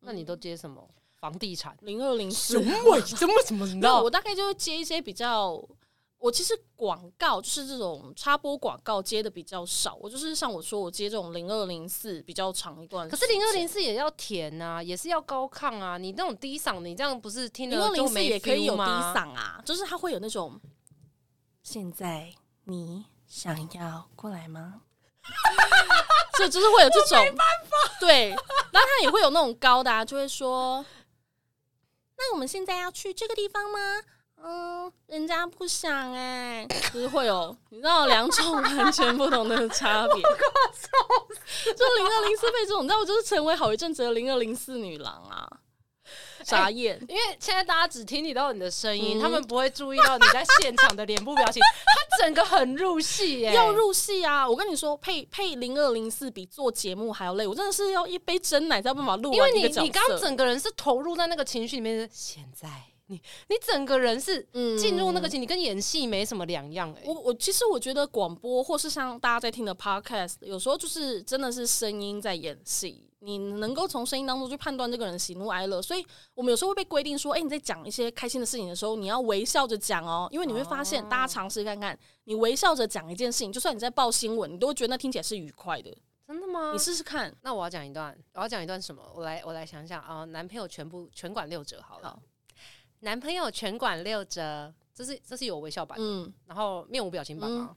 [0.00, 0.88] 那你都接什么？
[1.20, 1.76] 房地产？
[1.80, 3.66] 零二零四，什么 什么什么？
[3.66, 5.62] 你知道我大概就会接一些比较，
[6.18, 15.98] 我其实广告就是这种插播广告接的比较少，我就是像我说我接这种零二零四比较长一段，可是零二零四也要甜呐、也是要高亢啊。
[15.98, 19.14] 你那种低嗓，你这样不是听零二零四了就没也可以有低吗？
[19.14, 20.60] 嗓啊，就是它会有那种。
[21.62, 22.32] 现在
[22.64, 24.82] 你想要过来吗？
[26.38, 27.18] 这就是会有这种，
[28.00, 30.82] 对，然后他也会有那种高的、啊，就会说，
[32.18, 33.78] 那我们现在要去这个地方吗？
[34.40, 40.22] 嗯，人家不想哎、就是会有你知道两种完全不同的差别。
[41.74, 45.48] 就零二零四被这种，你知道我就是成为好一阵子的零二零四女郎啊，
[46.44, 46.98] 傻眼。
[47.08, 51.62] 因为现在大家只听你到你的声音，嗯他们不会注意到你在现场的脸部表情。
[51.86, 54.48] 他整个很入戏耶、要入戏啊！
[54.48, 59.82] 我跟你说，配配零二零四比做节目还要累，我真的是要一杯真奶才有办法录因为你完一个角色。
[59.82, 62.08] 你刚刚整个人是投入在那个情绪里面。
[62.12, 62.68] 现在
[63.06, 85.96] 你你整个人是嗯进入那个情，你跟演戏没什么两样哎、我我其实我觉得广播或是像大家在听的 podcast，有时候就是真的是声音在演戏，你能够从声音当中去判断这个人喜怒哀乐，所以我们有时候会被规定说，哎、你在讲一些开心的事情的时候，你要微笑着讲哦，因为你会发现，哦大家尝试看看，你微笑着讲一件事情，就算你在报新闻，你都会觉得那听起来是愉快的。
[86.26, 86.72] 真的吗？
[86.72, 89.02] 你试试看，那我要讲一段，我要讲一段什么？
[89.14, 92.10] 我来我来想想啊、男朋友全部全管六折好了。
[92.10, 92.22] 好
[93.00, 97.76] 男朋友全管六折，这是这是有微笑版的，嗯，然后面无表情版吗？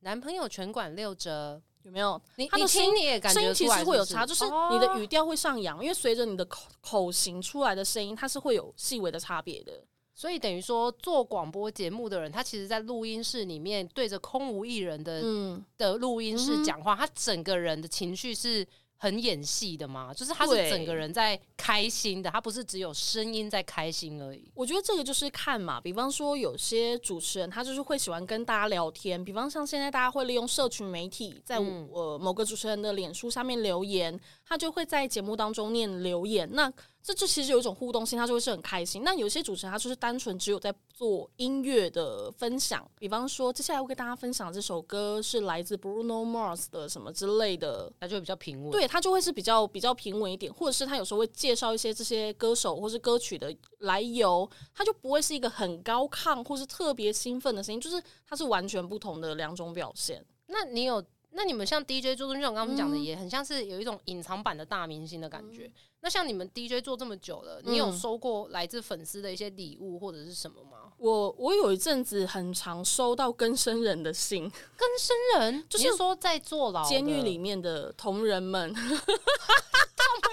[0.00, 2.20] 男朋友全管六折，有没有？
[2.36, 9.72] 你你他的声听你也感声音其觉出来实会有差，就是你的语调会上扬，因为随着你的口口型出来的声音，它是会有细微的差别的。
[10.14, 18.66] 所以等于说做广播节目的人，他其实在录音室里面对着空无一人的、嗯，的录音室讲话，他整个人的情绪是
[18.98, 24.44] 很演戏的嘛，就是他是整个人在开心的，他不是只有声音在开心而已。
[24.54, 31.88] 我觉得这个就是看嘛，比方说有些主持人他就是会喜欢跟大家聊天，比方像现在大家会利用社群媒体，在嗯。
[31.90, 36.70] 呃某个主持人的脸书下面留言，他就会在节目当中念留言，那
[37.08, 39.02] 这就其实有一种互动性，他就会是很开心。
[39.02, 48.70] 那有些主持人他就是单纯只有在做音乐的分享，比方说接下来我跟大家分享这首歌是来自 Bruno Mars 的什么之类的，那就会比较平稳。
[48.70, 60.22] 对，他就会是比较比较平稳一点，或者是他有时候会介绍一些这些歌手或是歌曲的来由，他就不会是一个很高亢或是特别兴奋的声音，就是它是完全不同的两种表现。
[60.48, 61.02] 那你有？
[61.30, 65.70] 那你们像 DJ 做，就像我刚刚讲的，嗯也很像是有一种隐藏版的大明星的感觉。
[66.08, 70.90] 那像你们 DJ 做这么久了，你有嗯收过来自粉丝的一些礼物或者是什么吗？
[70.96, 74.44] 我我有一阵子很常收到更生人的信，
[74.74, 78.90] 跟生人，就就是是说在坐牢监狱里面的同仁们， 他们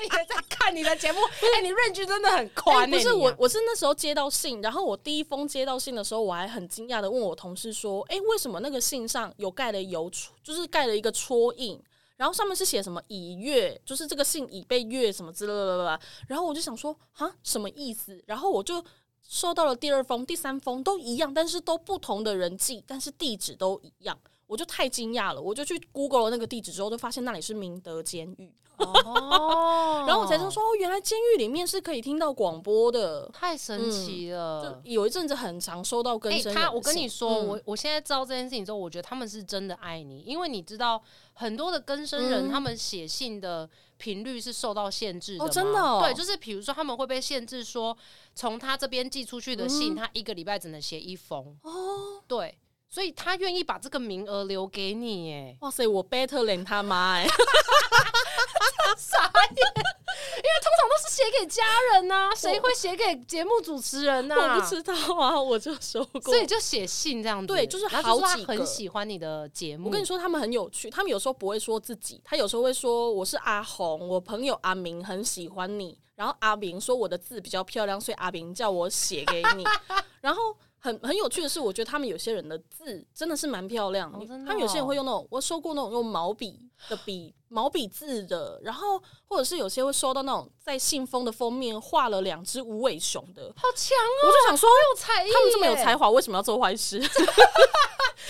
[0.03, 1.19] 也在看你的节目。
[1.57, 11.77] 哎、你 range 真的很哎宽、欸不是啊我，我是那时候接到信，然后我第一封接到信的时候，我还很惊讶的问我同事说：“哎、为什么那个信上有盖了邮戳，就是盖了一个戳印，
[12.17, 18.83] 然后上面是写什么已阅，就是这个信已被阅什么之类的。”然后我就想说：“啊，什么意思？”然后我就
[19.21, 24.19] 收到了第二封、第三封都一样，但是都不同的人寄，但是地址都一样。
[24.47, 33.27] 我就太惊讶了，我就去 Google 了那个地址之后，就发现那里是明德监狱，哦 然后我才知道说，哦，原来监狱里面是可以听到广播的。
[33.33, 34.81] 太神奇了。
[34.83, 41.01] 就有一阵子很常收到更哎、生人的信、他，我跟你说，嗯我我现在知道这件事情之后，我觉得他们是真的爱你，因为你知道
[41.33, 46.01] 很多的更生人，嗯他们写信的频率是受到限制的哦真的哦。
[46.03, 47.97] 对，就是比如说他们会被限制说，
[48.35, 52.55] 从他这边寄出去的信，嗯他一个礼拜只能写一封，哦，对，
[52.95, 57.27] 所以他愿意把这个名额留给你，哎，哇塞，我 better than 他妈哎、
[58.97, 59.67] 傻眼，
[60.37, 66.21] 因为通常都是写给家人呐、 谁会写给节目主持人呐、我不知道啊，我就收过。
[66.21, 69.87] 所以就写信这样子，对就是好几个很喜欢你的节目。
[69.87, 79.65] 我跟你说，他们很有趣，他们有时候不会说自己，他有时候会说我是阿红，我朋友阿明很喜欢你，然后阿明说我的字比较漂亮，所以阿明叫我写给你，
[80.21, 80.55] 然后。
[80.85, 84.19] 很很有趣的是，我觉得他们有些人的字真的是蛮漂亮的。
[84.45, 94.27] 他们有些人哦会用那种，我收过那种用毛笔的笔毛笔字的，然后或者是有些会收到那种在信封的封面画了两只无尾熊的，好强哦！
[94.27, 96.99] 我就想说，有才艺，他们这么有才，华，为什么要做坏事？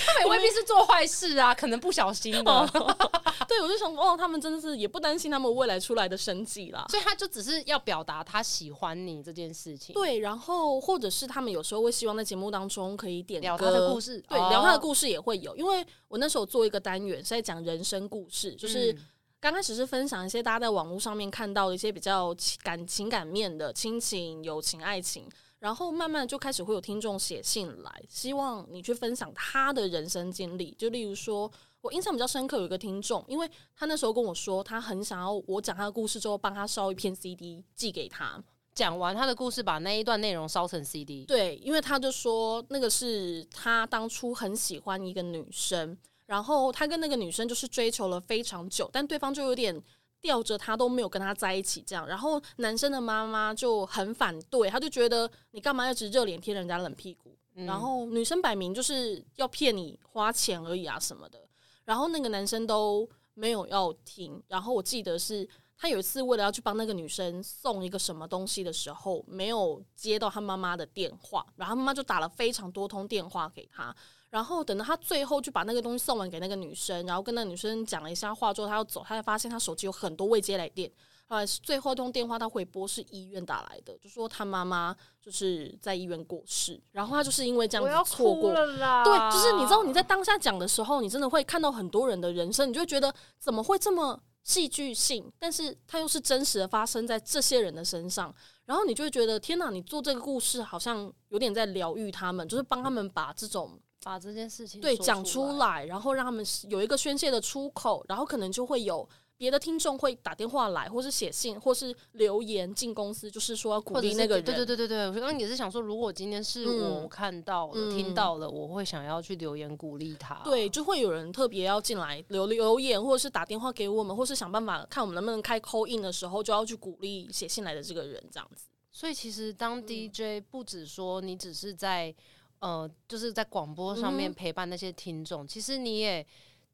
[0.08, 2.70] 他们也未必是做坏事啊，可能不小心的。
[3.50, 6.86] 对，我就想，哦，他们真的是也不担心他们未来出来的生计啦。
[6.90, 9.94] 所以他就只是要表达他喜欢你这件事情。
[9.94, 15.56] 对，然后或者是他们有时候会希望在节目当中可以点聊他的故事，对，聊他的故事也会有。
[15.56, 18.96] 因为我那时候做一个单元是在讲人生故事，就是
[19.40, 25.30] 刚开始是分享一些大家在网络上面看到的一些比较感情感面的亲情、友情、爱情。
[25.60, 30.76] 然后慢慢就开始会有听众写信来，希望你去分享他的人生经历。
[30.78, 31.52] 就例如说，
[31.86, 38.44] 我印象比较深刻有一个听众，因为他那时候跟我说，他很想要我讲他的故事之后，帮他烧一片 CD 寄给他。
[38.74, 41.24] 讲完他的故事，把那一段内容烧成 CD。
[41.26, 45.96] 对，因为他就说那个是他当初很喜欢一个女生，
[46.26, 49.80] 然后他跟那个女生就是追求了非常久，但对方就有点。
[50.22, 57.38] 吊着他都没有跟他在一起，这样，然后男生的妈妈就很反对，他就觉得你干嘛一直热脸贴人家冷屁股？
[57.54, 61.45] 然后女生摆明就是要骗你花钱而已啊什么的，
[61.86, 64.42] 然后那个男生都没有要听。
[64.48, 73.96] 然后我记得是他有一次为了要去帮那个女生送一个什么东西的时候，没有接到他妈妈的电话，然后妈妈就打了非常多通电话给他。
[74.30, 80.92] 然后等到他最后就把那个东西送完给那个女生，然后跟那女生讲了一下话之后，他要走，他才发现他手机有很多未接来电。
[81.28, 86.80] 后来最后通电话他回拨是医院打来的，就说他妈妈就是在医院过世。
[86.92, 89.04] 然后他就是因为这样子错过了啦。
[89.04, 95.32] 对，就是你知道你在当下讲的时候，你真的会看到很多人的人生，你就会觉得怎么会这么戏剧性？
[95.40, 98.34] 但是它又是真实的发生在这些人的身上，
[98.66, 103.80] 然后你就会觉得天哪，你做这个故事好像有点在疗愈他们，就是帮他们把这种。
[104.04, 114.44] 把这件事情对讲出来，然后让他们有一个宣泄的出口，然后可能就会有别的听众会打电话来，或是写信，或是留言进公司，就是说要鼓励那个人。
[114.44, 120.42] 对对对对对，我刚刚也是想说，如果今天是我看到了、听到了，我会想要去留言鼓励他。
[120.44, 128.68] 对，就会有人特别要进来留留言，或者是打电话给我们，或是想办法看我们能不能开扣印的时候，就要去鼓励写信来的这个人，这样子。
[128.92, 132.16] 所以其实当 DJ 不止说你只是在。
[132.60, 136.26] 呃，就是在广播上面陪伴那些听众，其实你也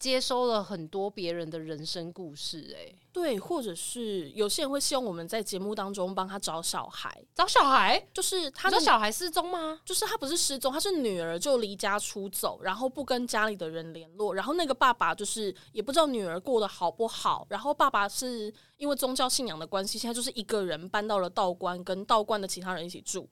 [0.02, 9.80] 接收了很多别人的人生故事，哎，对，或者是有些人会希望我们在节目当中帮他找小孩，找小孩，就是他的小孩失踪吗？
[9.86, 23.30] 就是他不是失踪，他是女儿就离家出走，然后不跟家里的人联络，然后那个爸爸就是也不知道女儿过得好不好，然后爸爸是因为宗教信仰的关系，现在就是一个人搬到了道观，跟道观的其他人一起住。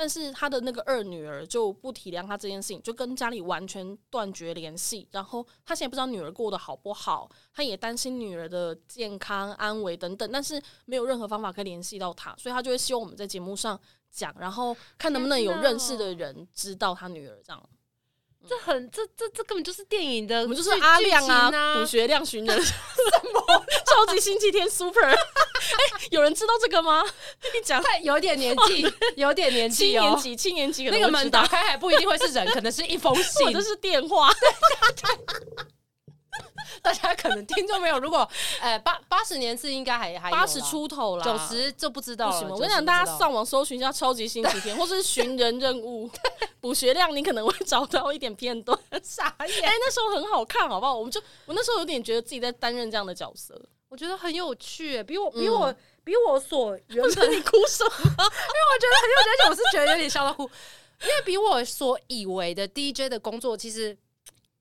[0.00, 5.08] 但是他的那个二女儿就不体谅他这件事情，就跟家里完全断绝联系。
[5.10, 13.76] 然后他现在不知道女儿过得好不好，他也担心女儿的健康安危等等，但是没有任何方法可以联系到他，所以他就会希望我们在节目上
[14.08, 17.68] 讲，然后看能不能有认识的人知道他女儿这样。
[18.48, 22.56] 这很这这这根本就是电影的，我们就是阿亮啊，补学亮寻人。
[22.62, 22.72] 什
[23.32, 23.64] 么？
[23.86, 25.14] 超级星期天 super， 哎，
[26.10, 27.04] 有人知道这个吗？
[27.54, 34.30] 你讲，有点年纪，有点年纪，七年级，七年级，那个门打开还不一定会是人，可能是一封信， 这是电话。
[36.82, 38.28] 大家可能听众没有，如果
[38.60, 42.52] 呃八八十年次应该还还八十出头了，九十就不知道了。
[42.52, 46.10] 我跟你讲，大家上网搜寻一下《超级星期天》， 或是寻人任务
[46.60, 48.78] 补学量，你可能会找到一点片段。
[49.02, 49.48] 傻眼！
[49.66, 50.94] 哎，那时候很好看，好不好？
[50.94, 55.74] 我们就我那时候有点觉得自己在担任这样的角色，我觉得很有趣，比我比我
[56.04, 57.90] 比我所原本你哭什么？
[57.96, 60.42] 因为我觉得很有趣，而且我是觉得有点笑到哭，
[61.02, 63.96] 因为比我所以为的 DJ 的工作其实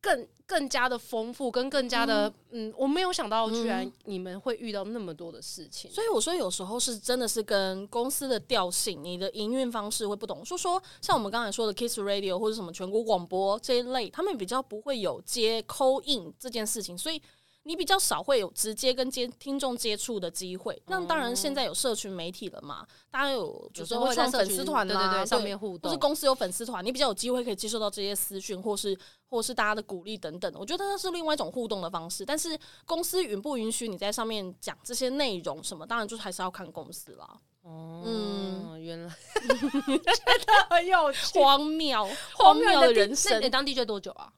[0.01, 0.27] 更。
[0.49, 5.91] 更加的丰富，跟更加的嗯，我没有想到，居然你们会遇到那么多的事情。
[5.91, 10.45] 所以我说，有时候是真的是跟公司的调性、你的营运方式会不同。
[10.45, 17.21] 说说像我们刚才说的 Kiss Radio 或者什么全国广播这一类，他们比较不会有接 call in 这件事情，所以。
[17.67, 30.49] 你比较少会有直接跟接听众接触的机会，那当然现在有社群媒体了嘛，大家有有时候会在粉丝团啦，上面互动，或是公司有粉丝团，你比较有机会可以接受到这些私讯，或是或是大家的鼓励等等。
[30.55, 37.37] 我觉得那是另外一种互动的方式，但是公司允不允许你在上面讲这些内容什么，当然就还是要看公司啦。
[37.63, 43.41] 哦，嗯，原来 真的很有荒谬荒谬的人生。
[43.41, 44.31] 你当 DJ 多久啊？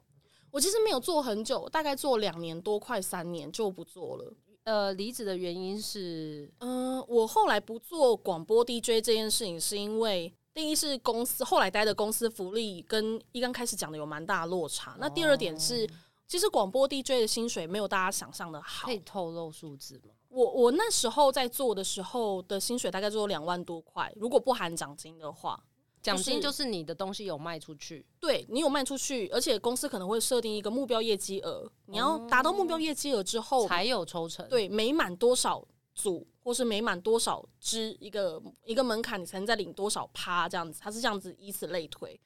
[0.52, 4.34] 我其实没有做很久，大概做两年多，快三年就不做了。
[4.64, 14.96] 呃，离职的原因是，嗯，我后来不做广播 DJ 这件事情，是因为第一是公司后来待的公司福利跟一刚开始讲的有蛮大落差。
[15.00, 15.90] 那第二点是，
[16.28, 18.94] 其实广播 DJ 的薪水没有大家想象的好可。
[18.94, 20.14] 以透露数字吗？
[20.28, 25.64] 我我那时候在做的时候的薪水大概只有两万多块，如果不含奖金的话，
[26.02, 42.20] 奖金就是你的东西有卖出去，对你有卖出去，而且公司可能会设定一个目标业绩额，你要达到目标业绩额之后，才有抽成。，对每满多少组或是每满多少支一个一个门槛，你才能再领多少趴这样子，它是这样子以此类推。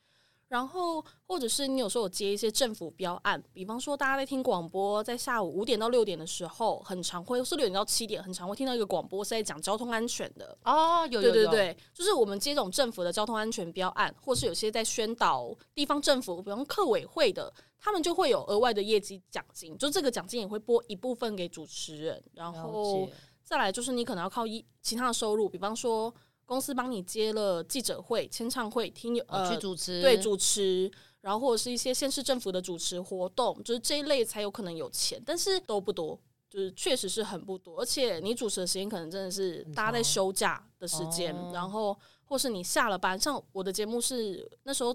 [0.54, 10.56] 然后，或者是你有时候有接一些政府标案，比方说大家在听广播，在下午五点到六点的时候，很常会是六点到七点，很常会听到一个广播是在讲交通安全的。
[10.64, 23.10] 哦，有有有，对对对，就是我们接这种政府的交通安全标案，或是有些在宣导地方政府，比方客委会的，他们就会有额外的业绩奖金，就这个奖金也会拨一部分给主持人，然后
[23.44, 26.14] 再来就是你可能要靠一其他的收入，比方说
[26.46, 30.92] 公司帮你接了记者会、签唱会、听友去主持，对主持。
[31.22, 36.20] 然后或者是一些县市政府的主持活动，就是这一类才有可能有钱，但是都不多，
[36.50, 37.80] 就是确实是很不多。
[37.80, 44.94] 而且你主持的时间可能真的是大家在休假的时间，哦然后或是你下了班，像我的节目是那时候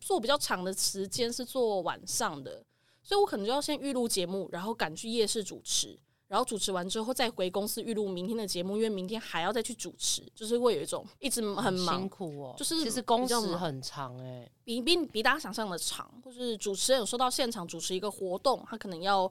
[0.00, 2.64] 做比较长的时间是做晚上的，
[3.02, 6.00] 所以我可能就要先预录节目，然后赶去夜市主持。
[6.30, 19.30] 然后主持完之后再回公司预录明天的节目，因为明天还要再去主持，就是会有一种一直很忙辛，苦哦，就是其实工时很长哎，比比比大家想象的长，或是主持人有说到现场主持一个活动，他可能要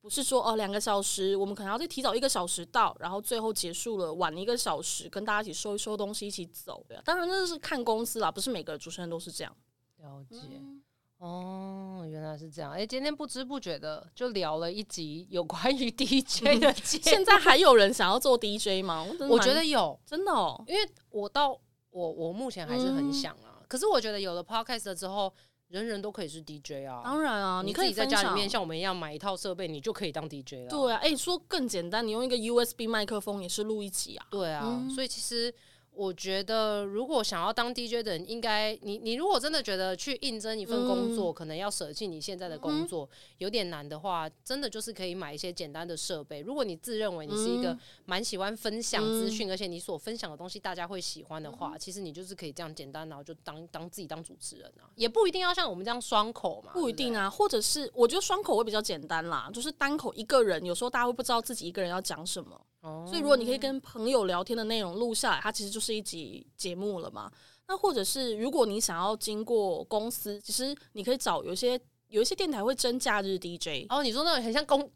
[0.00, 6.84] 不是说哦两个小时，我们可能要再提早一个小时到，然后最后结束了晚一个小时，跟大家一起收一收东西，一起走。
[6.88, 9.56] 对啊，当然这是看公司啦，不是每个主持人都是这样。
[9.98, 10.36] 了解。
[10.50, 10.82] 嗯
[11.20, 12.72] 哦，原来是这样。
[12.72, 16.72] 哎、今天不知不觉的就聊了一集有关于 DJ 的。
[16.82, 19.06] 现在还有人想要做 DJ 吗？
[19.28, 21.50] 我觉得有，真的哦，因为我到
[21.90, 23.60] 我我目前还是很想啊。
[23.68, 25.30] 可是我觉得有了 Podcast 了之后，
[25.68, 27.02] 人人都可以是 DJ 啊。
[27.04, 30.70] 当然啊，你可以在家里面像我们一样买一套设备，你就可以当 DJ 了。
[30.70, 34.26] 对啊，哎、说更简单，你用一个 USB 麦克风也是录一集啊。
[34.30, 35.54] 对啊，嗯所以其实
[35.92, 41.16] 我觉得，如果想要当 DJ 的人，应该你你如果真的觉得去应征一份工嗯。
[41.16, 46.40] 作，可能要舍弃你现在的工作、有点难的话，真的就是可以买一些简单的设备。
[46.40, 47.78] 如果你自认为你是一个嗯。
[48.06, 56.74] 蛮喜欢分享资讯，而且你所分享的东西大家会喜欢的话，其实你就是可以这样简单，然后就当当自己当主持人啊，也不一定要像我们这样双口嘛，啊。
[56.74, 67.30] 不一定啊，或者是我觉得双口会比较简单啦，就是单口一个人，有时候大家会不知道自己一个人要讲什么，哦所以如果你可以跟朋友聊天的内容录下来，它其实就是一集节目了嘛。
[67.68, 74.90] 那或者是如果你想要经过公司，其实你可以找有一些有一些电台会征假日 DJ，哦，你说那种很像攻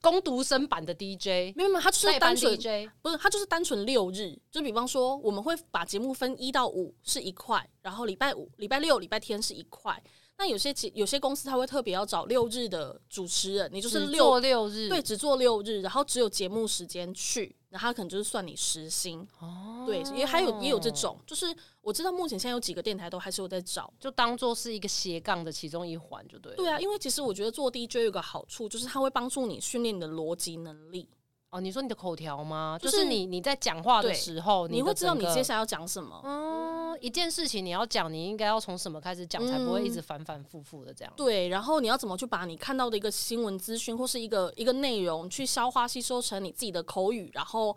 [0.00, 10.02] 攻读生版的 DJ，没有没有，它就是单纯 DJ，不是，它就是单纯六日，就比方说，我们会把节目分一到五是一块，然后礼拜五、礼拜六、礼拜天是一块。
[10.38, 19.26] 那有些节有些公司他会特别要找六日的主持人，你就是六做六日，对，只做六日，然后只有节目时间去，然后他可能就是算你时薪。
[19.40, 21.46] 哦对，也还有也有这种，就是
[21.80, 23.92] 我知道目前现在有几个电台都还是有在找。
[23.98, 26.56] 就当做是一个斜杠的其中一环，就对了。
[26.56, 31.08] 对啊，因为其实我觉得做 DJ 有个好处，就是它会帮助你训练你的逻辑能力，
[31.50, 32.78] 哦，你说你的口条吗？
[32.80, 36.20] 就就是是你你在讲话的时候，你会知道你接下来要讲什么。
[36.22, 41.12] 嗯，一件事情你要讲，你应该要从什么开始讲，才不会一直反反复复的这样。
[41.16, 47.74] 对，然后你要怎么去把你看到的一个新闻资讯或是一个一个内容去消化吸收成你自己的口语，然后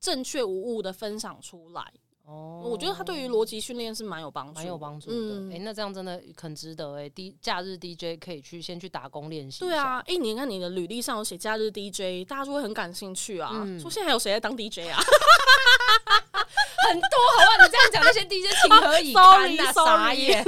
[0.00, 1.92] 正确无误的分享出来。
[2.32, 5.16] 哦，我觉得他对于逻辑训练是蛮有帮助，蛮有帮助的。
[5.54, 9.60] 哎、嗯那这样真的很值得哎、D 假日 DJ 可以去先去打工练习。
[9.60, 13.50] 对啊，，哎、你看你的履历上有写假日 DJ，大家就会很感兴趣啊。
[13.54, 14.98] 嗯说现在还有谁在当 DJ 啊？
[16.88, 17.08] 很多
[17.38, 17.64] 好不好？
[17.64, 20.44] 你这样讲那些 DJ 情何以堪 呐、傻眼。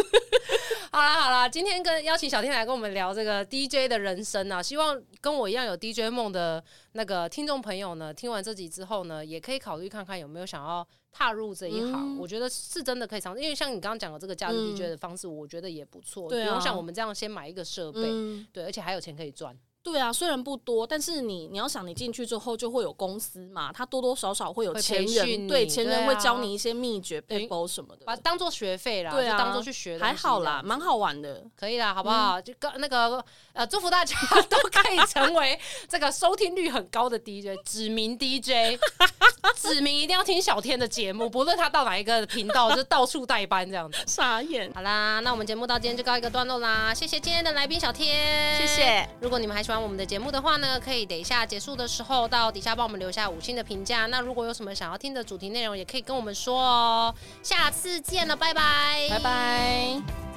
[0.95, 12.15] 好啦好啦，今天跟邀请小天来跟我们聊这个 DJ 的人生啊，希望跟我一样有 DJ 梦的那个听众朋友呢，听完这集之后呢，也可以考虑看看有没有想要踏入这一行。
[12.15, 19.53] 嗯我觉得是真的可以尝试，因为像你刚刚讲的这个假日嗯 DJ 的方式，我觉得也不错，不用像我们这样先买一个设备，嗯，对，而且还有钱可以赚。
[19.85, 28.17] 对啊，虽然不多，但是你你要想，你进去之后就会有公司嘛，他多多少少会有前人，对前人会教你一些秘诀、背包什么的把。
[28.17, 31.45] 它当做学费啦，对啊，就当做去学还好啦，蛮好玩的。
[31.55, 32.41] 可以啦，好不好？
[32.41, 33.23] 就跟那个
[33.53, 34.17] 呃，祝福大家
[34.49, 38.81] 都可以成为这个收听率很高的 DJ， 指名 DJ，
[39.55, 43.99] 指名一定要听小天的节目，不论他到哪一个频道，就到处代班这样子。
[44.07, 49.07] 傻眼，好啦，那我们节目到今天就告一个段落啦，谢谢今天的来宾小天，谢谢。
[49.21, 54.07] 如果你们还喜我们的节目的话呢，可以等一下结束的时候到底下帮我们留下五星的评价。
[54.07, 57.15] 那如果有什么想要听的主题内容，也可以跟我们说哦。
[57.43, 60.34] 下次见了，拜拜，拜拜。